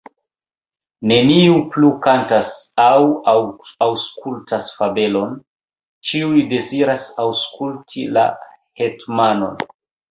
[1.11, 2.55] Neniu plu kantas
[2.85, 3.37] aŭ
[3.89, 5.39] aŭskultas fabelon,
[6.11, 8.29] ĉiuj deziras aŭskulti la
[8.85, 9.67] hetmanon.